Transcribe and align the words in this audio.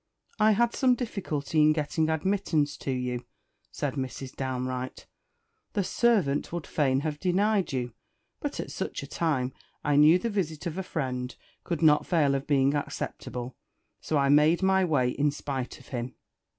"I 0.39 0.53
had 0.53 0.73
some 0.73 0.95
difficulty 0.95 1.61
in 1.61 1.73
getting 1.73 2.09
admittance 2.09 2.75
to 2.77 2.89
you," 2.91 3.23
said 3.71 3.93
Mrs. 3.93 4.33
Downe 4.35 4.65
Wright. 4.65 5.05
"The 5.73 5.83
servant 5.83 6.51
would 6.51 6.65
fain 6.65 7.01
have 7.01 7.19
denied 7.19 7.71
you; 7.71 7.93
but 8.39 8.59
at 8.59 8.71
such 8.71 9.03
a 9.03 9.07
time, 9.07 9.53
I 9.83 9.97
knew 9.97 10.17
the 10.17 10.31
visit 10.31 10.65
of 10.65 10.79
a 10.79 10.81
friend 10.81 11.35
could 11.63 11.83
not 11.83 12.07
fail 12.07 12.33
of 12.33 12.47
being 12.47 12.73
acceptable, 12.73 13.55
so 13.99 14.17
I 14.17 14.29
made 14.29 14.61
good 14.61 14.65
my 14.65 14.83
way 14.83 15.09
in 15.11 15.29
spite 15.29 15.79
of 15.79 15.89
him." 15.89 16.15